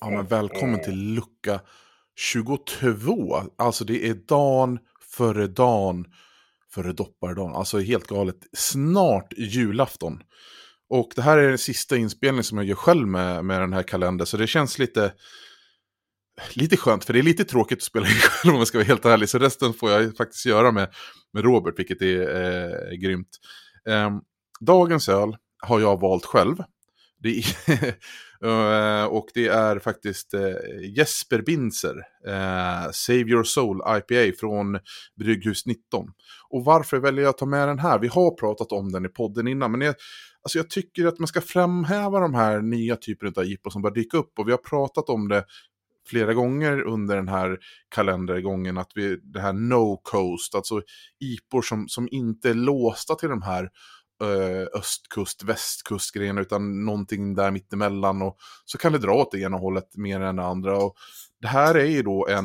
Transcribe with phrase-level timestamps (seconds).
[0.00, 1.60] Ja, men välkommen till lucka
[2.16, 3.42] 22.
[3.58, 4.78] Alltså det är dan
[5.16, 6.06] före dan
[6.74, 7.54] före doppardagen.
[7.54, 8.36] Alltså helt galet.
[8.52, 10.20] Snart julafton.
[10.88, 13.82] Och det här är den sista inspelningen som jag gör själv med, med den här
[13.82, 14.26] kalendern.
[14.26, 15.12] Så det känns lite,
[16.52, 17.04] lite skönt.
[17.04, 19.28] För det är lite tråkigt att spela in själv om jag ska vara helt ärlig.
[19.28, 20.94] Så resten får jag faktiskt göra med,
[21.32, 23.38] med Robert, vilket är eh, grymt.
[23.88, 24.10] Eh,
[24.60, 26.56] dagens öl har jag valt själv.
[27.22, 27.88] Det är
[29.02, 30.40] eh, och det är faktiskt eh,
[30.96, 34.78] Jesper Binzer, eh, Save Your Soul IPA från
[35.18, 36.08] Brygghus 19.
[36.48, 37.98] Och varför väljer jag att ta med den här?
[37.98, 39.94] Vi har pratat om den i podden innan, men jag,
[40.42, 43.94] alltså jag tycker att man ska framhäva de här nya typerna av jippo som börjar
[43.94, 44.38] dyka upp.
[44.38, 45.44] Och vi har pratat om det
[46.06, 47.58] flera gånger under den här
[47.94, 50.82] kalendergången, att vi, det här no coast, alltså
[51.20, 53.70] IPOR som, som inte är låsta till de här
[54.22, 58.22] Eh, östkust, västkust grejen utan någonting där mittemellan.
[58.22, 60.76] Och så kan det dra åt det ena hållet mer än det andra.
[60.76, 60.96] Och
[61.40, 62.44] det här är ju då en,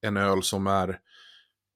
[0.00, 0.98] en öl som är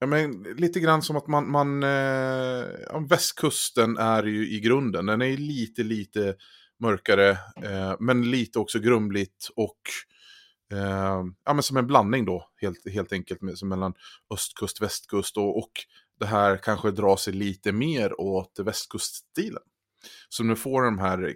[0.01, 5.07] ja, men, lite grann som att man, man eh, västkusten är ju i grunden.
[5.07, 6.35] Den är lite, lite
[6.81, 7.31] mörkare,
[7.63, 9.81] eh, men lite också grumligt och
[10.73, 13.95] eh, ja, men som en blandning då, helt, helt enkelt, med, mellan
[14.35, 15.73] östkust, västkust och, och
[16.19, 19.63] det här kanske drar sig lite mer åt västkuststilen.
[20.29, 21.35] Så nu får de här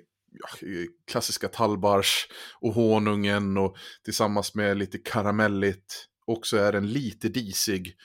[1.10, 2.28] klassiska tallbars
[2.60, 7.96] och honungen och tillsammans med lite karamelligt också är den lite disig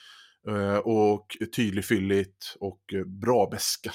[0.48, 3.92] eh, och tydlig fylligt och bra beska.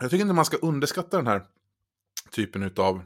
[0.00, 1.46] Jag tycker inte man ska underskatta den här
[2.30, 3.02] typen av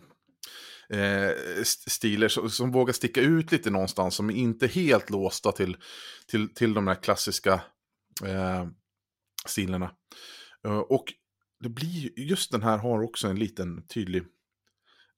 [0.88, 5.76] eh, stiler som, som, vågar sticka ut lite någonstans, som inte är helt låsta till,
[6.26, 7.60] till, till de här klassiska
[8.24, 8.66] eh,
[9.46, 9.90] stilarna.
[10.64, 11.04] Eh, och
[11.60, 14.22] det blir, just den här har också en liten tydlig,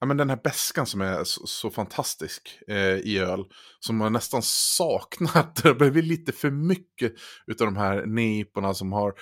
[0.00, 3.44] ja men den här bäskan som är så, så fantastisk eh, i öl.
[3.80, 7.12] Som man nästan saknat, det blir lite för mycket
[7.60, 9.14] av de här neporna som har eh,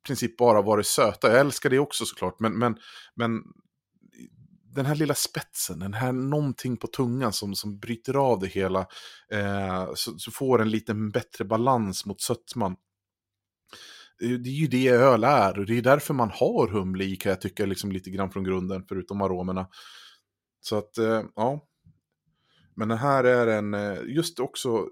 [0.00, 1.30] i princip bara varit söta.
[1.30, 2.76] Jag älskar det också såklart, men, men,
[3.14, 3.42] men
[4.74, 8.86] den här lilla spetsen, den här någonting på tungan som, som bryter av det hela.
[9.30, 12.76] Eh, så, så, får en lite bättre balans mot sötman.
[14.18, 17.30] Det är ju det öl är och det är därför man har humle i kan
[17.30, 19.66] jag tycka liksom lite grann från grunden, förutom aromerna.
[20.60, 21.66] Så att, eh, ja.
[22.74, 24.88] Men den här är en, eh, just också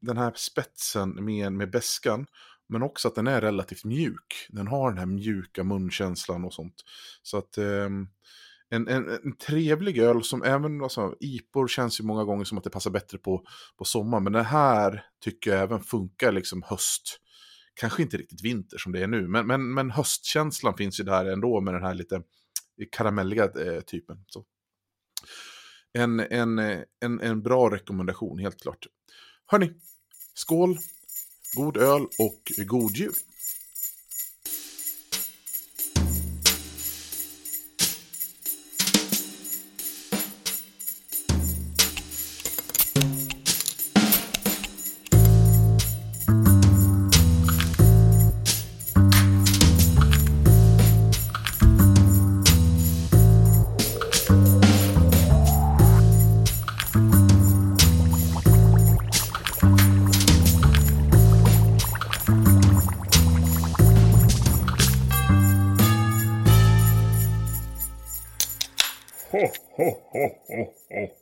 [0.00, 2.26] den här spetsen med, med beskan.
[2.68, 4.46] Men också att den är relativt mjuk.
[4.48, 6.74] Den har den här mjuka munkänslan och sånt.
[7.22, 7.88] Så att eh,
[8.72, 12.64] en, en, en trevlig öl som även, alltså, IPOR känns ju många gånger som att
[12.64, 13.44] det passar bättre på,
[13.76, 14.24] på sommaren.
[14.24, 17.20] Men den här tycker jag även funkar liksom höst.
[17.74, 21.24] Kanske inte riktigt vinter som det är nu, men, men, men höstkänslan finns ju där
[21.24, 22.22] ändå med den här lite
[22.90, 24.24] karamelliga eh, typen.
[24.26, 24.44] Så.
[25.92, 28.86] En, en, eh, en, en bra rekommendation, helt klart.
[29.46, 29.72] Hörni,
[30.34, 30.78] skål,
[31.54, 33.14] god öl och god jul.
[69.32, 69.42] ho,
[69.78, 71.21] ho, ho, ho, ho.